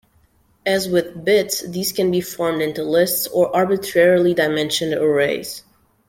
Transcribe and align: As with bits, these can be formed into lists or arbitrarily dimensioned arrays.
As 0.65 0.89
with 0.89 1.23
bits, 1.23 1.61
these 1.61 1.91
can 1.91 2.09
be 2.09 2.21
formed 2.21 2.59
into 2.59 2.81
lists 2.83 3.27
or 3.27 3.55
arbitrarily 3.55 4.33
dimensioned 4.33 4.93
arrays. 4.95 5.61